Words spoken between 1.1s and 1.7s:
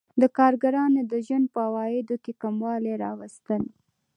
د ژوند په